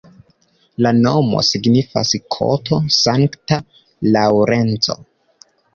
La 0.85 0.93
nomo 1.01 1.43
signifas 1.49 2.15
koto-Sankta 2.37 3.63
Laŭrenco. 4.19 5.03